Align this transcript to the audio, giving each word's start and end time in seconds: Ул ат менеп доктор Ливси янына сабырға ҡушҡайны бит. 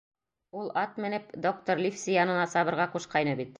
Ул 0.61 0.71
ат 0.83 0.97
менеп 1.05 1.29
доктор 1.47 1.83
Ливси 1.87 2.17
янына 2.17 2.51
сабырға 2.57 2.91
ҡушҡайны 2.97 3.41
бит. 3.43 3.49